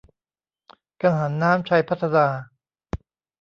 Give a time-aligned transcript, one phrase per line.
[1.01, 2.27] กังหันน้ำชัยพัฒนา